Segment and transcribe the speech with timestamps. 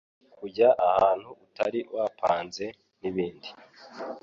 [0.37, 2.65] kujya ahantu utari wapanze,
[2.99, 3.49] n'ibindi.